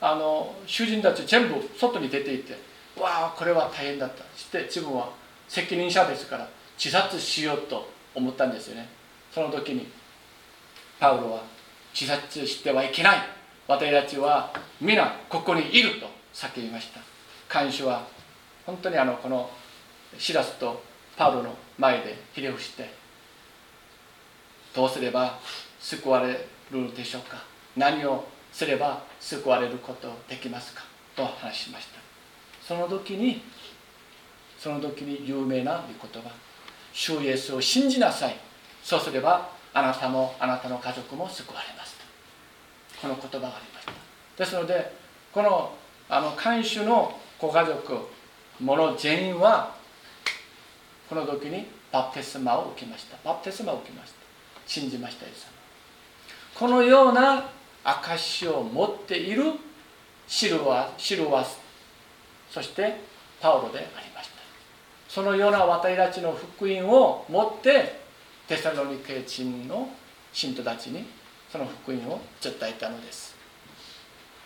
[0.01, 2.55] あの囚人たち全部外に出ていって
[2.99, 4.25] わあこれは大変だった。
[4.37, 5.11] して自分は
[5.47, 6.49] 責任者ですから
[6.83, 8.89] 自殺しようと思ったんですよね。
[9.31, 9.87] その時に
[10.99, 11.43] パウロは
[11.93, 13.19] 自殺してはいけない。
[13.69, 17.01] 私たちは皆ここにいると叫びました。
[17.49, 18.07] 看守は
[18.65, 19.51] 本当にあのこの
[20.19, 20.83] シラスと
[21.21, 22.89] パウロの前でひれ伏して
[24.75, 25.39] どうすれば
[25.79, 27.37] 救われるでしょうか？
[27.77, 30.83] 何をすれば救われることできますか？
[31.15, 32.01] と話しました。
[32.67, 33.43] その時に
[34.59, 36.31] その時に有名な言葉。
[36.95, 38.37] 主イエスを信じなさい。
[38.83, 42.05] そうすればあなたもあなたの家族も救われますと。
[43.03, 43.93] この言葉がありました。
[44.43, 44.91] ですので
[45.35, 45.75] この
[46.09, 48.09] あの看守のご家族
[48.59, 49.79] 者全員は
[51.11, 53.17] この時にバプテスマを受けました。
[53.29, 54.19] バプテスマを受けました。
[54.65, 55.49] 信じましたイエス様。
[56.55, 57.51] このような
[57.83, 59.43] 証を持っている
[60.29, 61.59] シルワシルワス
[62.49, 63.01] そして
[63.41, 64.37] パウロでありました。
[65.09, 67.99] そのような私たちの福音を持って
[68.47, 69.89] テサロニケ人の
[70.33, 71.05] 信徒たちに
[71.51, 73.35] その福音を伝えたのです。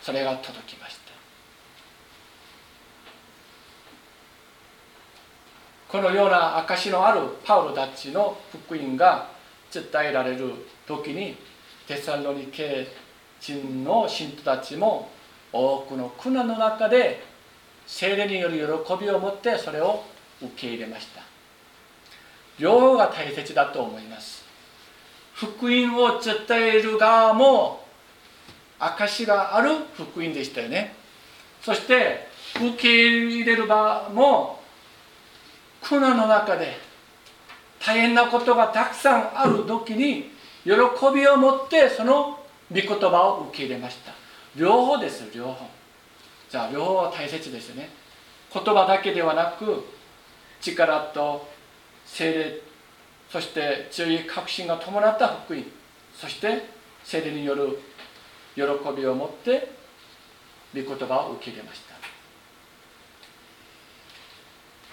[0.01, 1.04] それが届きました。
[5.89, 9.29] このような証のあるパウロたちの福音が
[9.73, 10.53] 伝えられる
[10.87, 11.37] 時に
[11.87, 12.87] テサロニケ
[13.41, 15.11] 人の信徒たちも
[15.53, 17.23] 多くの苦難の中で
[17.87, 20.03] 精霊による喜びを持ってそれを
[20.41, 21.23] 受け入れました。
[22.59, 24.45] 両方が大切だと思います。
[25.35, 27.85] 福音を伝える側も
[28.79, 30.95] 証がある福音でしたよね。
[31.63, 34.61] そして受け入れる側も
[35.85, 36.79] 苦難の中で
[37.79, 40.31] 大変なことがたくさんある時に
[40.65, 40.71] 喜
[41.15, 44.13] びを持ってその御言葉を受け入れました。
[44.57, 45.67] 両方です両方。
[46.51, 47.91] じゃあ両方は大切ですよね。
[48.53, 49.85] 言葉だけではなく
[50.63, 51.47] 力と
[52.07, 52.61] 精霊
[53.31, 55.65] そして強い確信が伴った福音
[56.15, 56.65] そして
[57.03, 57.79] 精霊による
[58.55, 58.63] 喜
[58.97, 59.73] びを持って
[60.75, 61.94] 御言葉を受け入れました。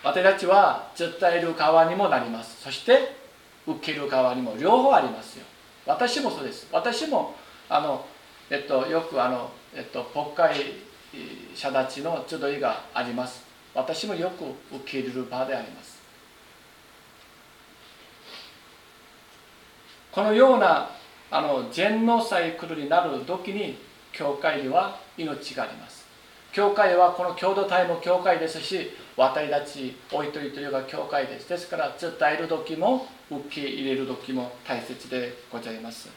[0.03, 2.61] 私たちは伝える側にもなります。
[2.61, 3.15] そして
[3.67, 5.45] 受ける側にも両方ありますよ。
[5.85, 6.67] 私もそうです。
[6.71, 7.35] 私も
[7.69, 8.05] あの、
[8.49, 10.55] えっと、よくあの、えっと、国会
[11.53, 13.45] 者たちの集いがあります。
[13.73, 14.43] 私もよく
[14.75, 16.01] 受け入れる場であります。
[20.11, 20.89] このような
[21.29, 23.77] あの禅のサイクルになる時に
[24.11, 26.00] 教会には命があります。
[26.51, 31.47] 教会はこの共同体も教会ですし私たちお一人というが教会です。
[31.47, 36.09] ですから伝える時も受け入れる時も大切でございます。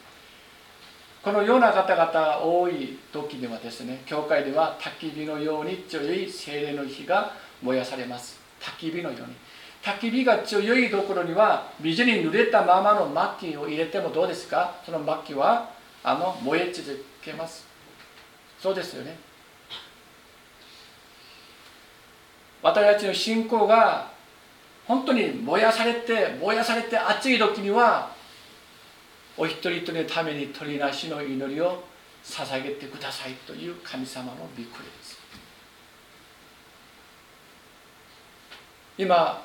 [1.23, 7.31] このような方々多い時にはですね教会では焚き火のように強い精霊の火が
[7.61, 8.39] 燃やされます。
[8.59, 9.35] 焚き火のように。
[9.81, 14.75] 焚き火が強いところには水に濡れたままの薪を入れてもどうですか？
[14.85, 15.69] その薪は
[16.03, 17.65] あの燃え続けます。
[18.59, 19.17] そうですよね。
[22.65, 24.09] 私たちの信仰が
[24.87, 28.09] 本当に燃やされて燃やされて熱い時には
[29.37, 31.83] お一人一人のために鳥なしの祈りを
[32.23, 34.69] 捧げてくださいという神様の御声で
[35.03, 35.19] す。
[38.97, 39.43] 今、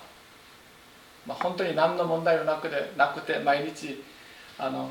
[1.27, 4.03] まあ、本当に何の問題もなくでなくて毎日
[4.59, 4.89] あの、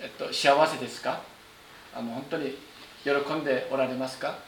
[0.00, 1.20] えっと、幸せですか？
[1.94, 2.56] あの本当に
[3.04, 4.38] 喜んでおられますか？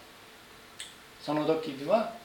[1.21, 2.22] その時には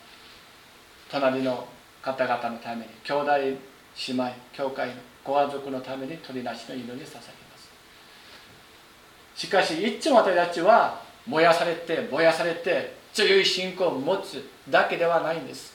[1.10, 1.68] 隣の
[2.02, 7.22] 方々のために兄弟姉妹教会のご家族のために取りなしの祈りを捧げま
[7.58, 7.70] す。
[9.36, 15.74] しかしいつも私たちは燃やされて燃やされて強い信仰を持つだけではないんです。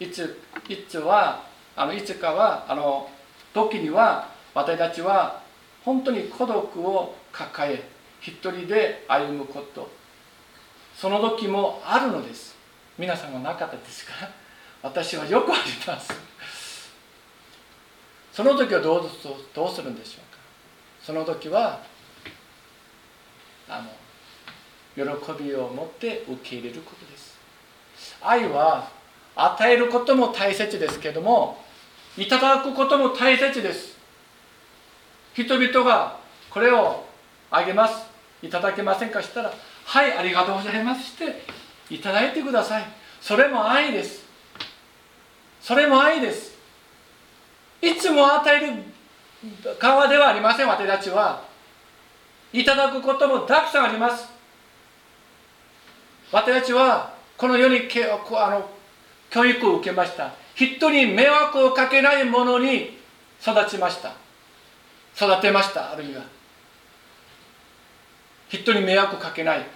[0.00, 1.44] いついつは
[1.76, 3.10] あのいつかはあの
[3.52, 5.42] 時には私たちは
[5.84, 7.82] 本当に孤独を抱え
[8.20, 9.90] 一人で歩むこと。
[10.96, 12.56] その時もあるのです。
[12.98, 14.12] 皆さんもなかったですか？
[14.22, 14.30] ら
[14.82, 16.12] 私はよくあります。
[18.32, 19.10] その時はどう
[19.54, 20.38] どうするんでしょうか。
[21.02, 21.82] その時は
[23.68, 23.88] あの
[24.94, 27.36] 喜びを持って受け入れることです。
[28.22, 28.90] 愛は
[29.34, 31.64] 与えることも大切ですけども
[32.16, 33.96] いただくことも大切です。
[35.34, 36.18] 人々が
[36.50, 37.04] これを
[37.50, 38.06] あげます。
[38.42, 39.52] いただけませんかしたら
[39.84, 41.04] はいありがとうございます。
[41.04, 41.42] して
[41.90, 42.84] いただいてください。
[43.20, 44.27] それも愛です。
[45.60, 46.56] それも愛です。
[47.80, 48.72] いつも与える
[49.78, 50.68] 側ではありません。
[50.68, 51.42] 私たちは。
[52.52, 54.28] いただくこともたくさんあります。
[56.32, 58.18] 私たちはこの世にけあ
[58.50, 58.68] の
[59.30, 60.32] 教育を受けました。
[60.54, 62.98] 人に迷惑をかけないものに
[63.40, 64.14] 育ちました。
[65.16, 66.22] 育てましたあるいは。
[68.48, 69.66] 人に迷惑かけない。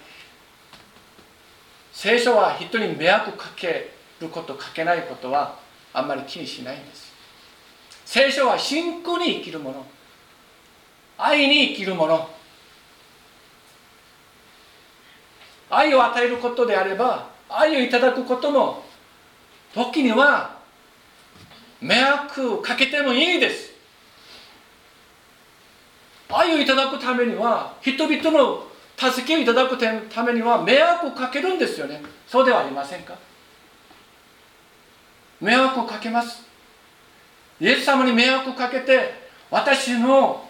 [1.91, 5.59] 聖書は人に迷惑かけることかけないことは
[5.93, 7.13] あんまり気にしないんです。
[8.05, 9.85] 聖書は信仰に生きるもの。
[11.17, 12.29] 愛に生きるもの。
[15.69, 18.83] 愛を与えることであれば愛をいただくことも
[19.73, 20.57] 時には
[21.81, 23.73] 迷惑をかけてもいいです。
[26.31, 28.67] 愛をいただくためには人々の
[28.97, 29.77] 助けをいただく
[30.09, 32.01] ためには迷惑をかけるんですよね。
[32.27, 33.15] そうではありませんか？
[35.43, 36.41] 迷惑をかけます。
[37.59, 39.13] イエス様に迷惑をかけて
[39.51, 40.47] 私の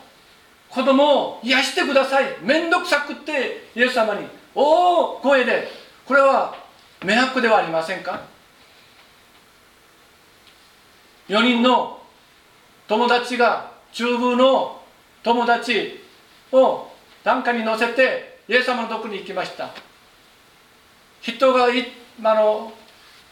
[0.70, 2.26] 子供を癒してください。
[2.44, 4.28] 面倒くさくってイエス様に。
[4.54, 5.68] 大声で。
[6.06, 6.56] これは
[7.04, 8.22] 迷惑ではありませんか
[11.28, 12.00] ？4人の
[12.88, 14.82] 友達が中部の
[15.24, 16.04] 友達
[16.52, 16.88] を
[17.24, 19.72] 檀家に乗せてイエス様のとこに行きました。
[21.22, 21.88] 人がい
[22.24, 22.74] あの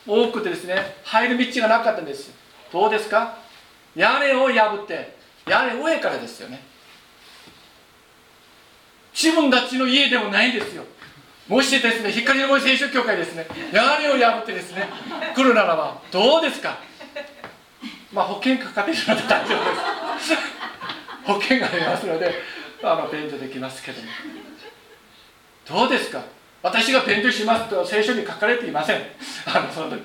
[0.07, 2.31] 多くてですね入る道がなかったんです。
[2.71, 3.37] どうですか？
[3.95, 5.15] 屋根を破って
[5.47, 6.63] 屋根上からですよね。
[9.13, 10.83] 自分たちの家でもないんですよ。
[11.47, 14.87] もしですね光の森聖書協会ですね屋根を破ってですね
[15.35, 16.77] 来るならばどうですか？
[18.13, 20.33] まあ保険かかってしまって大丈夫です。
[21.25, 22.33] 保険がありますので
[22.83, 24.07] あの弁助できますけども。
[25.67, 26.23] どうですか？
[26.63, 29.01] 私が弁助しますと聖書に書かれていません。
[29.45, 30.03] あのその時。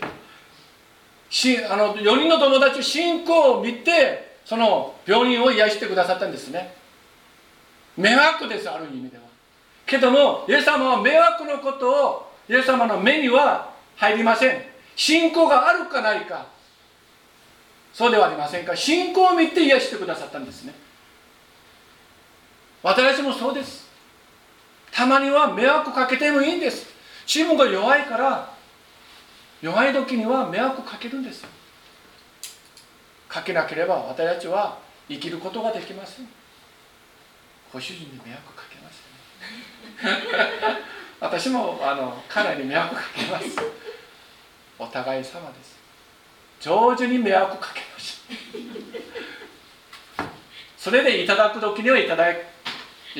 [1.29, 6.75] しあの4人の友達信仰を見てその病人を癒してくださったんですね。
[7.97, 9.25] 迷惑ですある意味では。
[9.87, 14.63] けどもイエス様は迷惑のことをイエス様の目には入りません。
[14.95, 16.47] 信仰があるかないか
[17.93, 18.75] そうではありませんか。
[18.77, 20.75] 信仰を見て癒してくださったんですね。
[22.83, 23.86] 私もそうです。
[24.97, 26.87] たまには迷惑かけてもいいんです。
[27.27, 28.51] チームが弱いから
[29.61, 31.45] 弱い時には迷惑かけるんです。
[33.29, 36.29] かけなければ私たちは生きることができません。
[37.71, 38.91] ご主人に迷惑かけま
[40.01, 40.79] せん。
[41.21, 43.49] 私もあの彼に迷惑かけます。
[44.79, 45.77] お互い様です。
[46.59, 50.27] 上手に迷惑かけましょう
[50.79, 52.39] それでいただく時にはいただい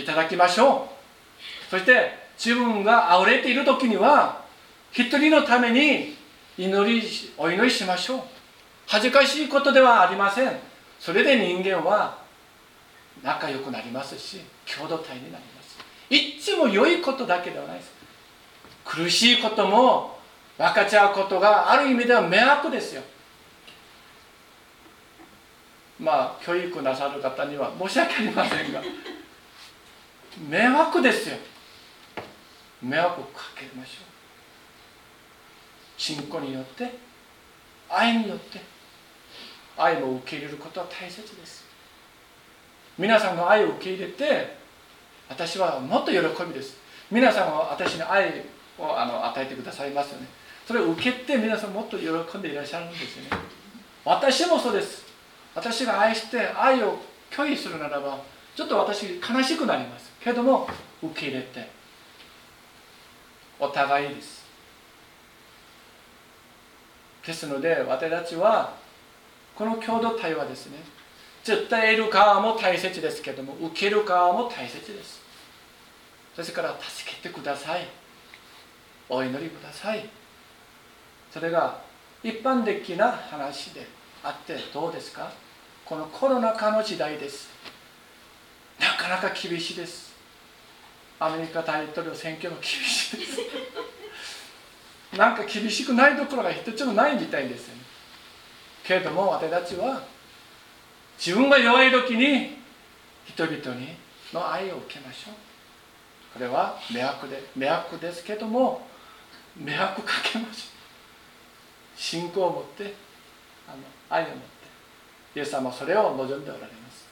[0.07, 0.96] ただきましょう。
[1.71, 4.45] そして自分が溢れている時には
[4.93, 6.17] 一人のために
[6.59, 7.07] 祈り
[7.37, 8.21] お祈りしましょう。
[8.87, 10.53] 恥ずかしいことではありません。
[10.99, 12.19] それで人間は
[13.23, 15.79] 仲良くなりますし共同体になります。
[16.09, 17.93] いつも良いことだけではないです。
[18.85, 20.19] 苦しいことも
[20.57, 23.03] 分かち合うことがある意味では迷惑ですよ。
[25.99, 28.83] まあ教育なさる方には申し訳ありませんが
[30.49, 31.37] 迷惑ですよ。
[32.87, 34.17] 迷惑をかけましょう。
[35.97, 36.93] 信仰によって
[37.89, 38.61] 愛によって
[39.77, 41.65] 愛を受け入れることは大切です。
[42.99, 44.57] 皆さんが愛を受け入れて
[45.29, 46.77] 私はもっと喜びです。
[47.11, 48.43] 皆さんは私に愛
[48.79, 50.27] をあの与えてくださいますよね。
[50.67, 53.31] それを受けて皆さんもっと喜んでいらっしゃるんですよね。
[54.05, 55.05] 私もそうです。
[55.55, 56.99] 私が愛して愛を
[57.31, 58.19] 拒否するならば
[58.55, 60.13] ちょっと私悲しくなります。
[60.23, 60.69] けども
[61.03, 61.76] 受け入れて
[63.59, 64.45] お互いです。
[67.27, 68.75] ですので私たちは
[69.55, 70.79] この共同体はですね。
[71.43, 75.23] 絶対得る側も大切ですけども受ける側も大切です。
[76.37, 77.87] ですから助けてください。
[79.09, 80.09] お祈りください。
[81.33, 81.81] それが
[82.23, 83.87] 一般的な話で
[84.23, 85.31] あってどうですか？
[85.85, 87.49] このコロナ禍の時代です。
[88.81, 90.06] なかなか厳しいです。
[91.19, 93.17] アメリカ大統領選挙も厳しい。
[93.19, 93.41] で す
[95.17, 97.83] なんか厳しくないところが一つもないみたいですよね。
[98.85, 100.03] けれども私たちは
[101.19, 102.59] 自分が弱い時に
[103.25, 103.97] 人々に
[104.33, 105.35] の愛を受けましょう。
[106.35, 108.87] これは迷惑で迷惑ですけども
[109.57, 110.67] 迷惑かけましょ
[111.97, 111.99] う。
[111.99, 112.95] 信仰を持って
[113.67, 113.79] あの
[114.11, 114.47] 愛を持って。
[115.37, 117.07] イエス様はそれを望んでおられます。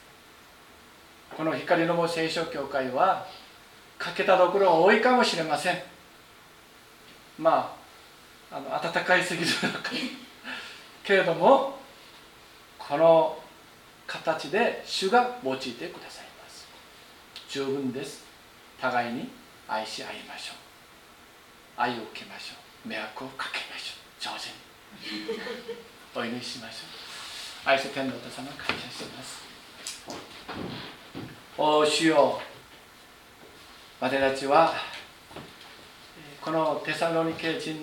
[1.35, 3.27] この光のも聖書教会は
[3.97, 5.77] 欠けたところ多いかもしれません。
[7.39, 7.75] ま
[8.51, 9.91] ああの暖かいすぎる中
[11.03, 11.77] けれども
[12.77, 13.37] この
[14.07, 16.67] 形で主が用いてくださいます。
[17.49, 18.23] 十分です。
[18.79, 19.29] 互いに
[19.67, 20.55] 愛し合いましょう。
[21.77, 22.53] 愛を受けましょ
[22.85, 22.87] う。
[22.87, 24.37] 迷惑をかけましょう。
[24.37, 25.39] 上手に。
[26.15, 26.77] お祈りしましょ
[27.65, 27.69] う。
[27.69, 29.43] 愛す天皇と様感謝します。
[31.57, 32.39] お主よ。
[33.99, 34.73] 私たちは
[36.41, 37.77] このテサロニケ人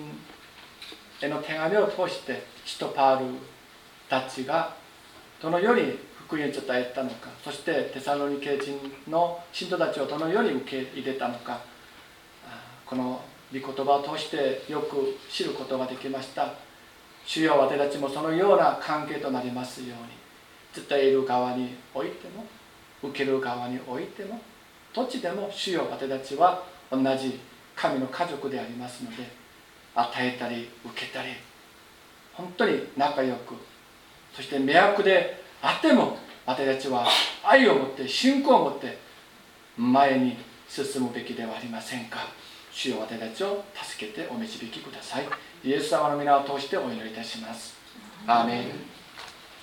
[1.21, 3.25] への手紙を通して使徒パール
[4.09, 4.75] たちが
[5.41, 5.97] どのように
[6.27, 11.61] 福音を伝えたのかそしてテサロニケ人の信徒たちをどのように受け入れたのか
[12.85, 16.53] この御言葉を通してよく知ることができました。
[17.25, 19.95] 主よ私たちもそのような関係となりますよ
[20.75, 22.45] うに伝える側においても
[23.01, 24.41] 受ける側においても
[24.93, 27.39] どっちでも主よ私たちは同じ
[27.75, 29.23] 神の家族でありますので
[29.95, 31.29] 与えたり受けたり
[32.33, 33.55] 本当に仲良く
[34.35, 37.07] そして迷惑であっても私たちは
[37.43, 38.97] 愛を持って信仰を持って
[39.77, 40.37] 前に
[40.67, 42.19] 進むべきではありませんか。
[42.71, 45.25] 主よ私たちを助けてお導きください。
[45.63, 47.75] イエス様の皆を通してお祈りいたします。
[48.25, 48.92] アーメン。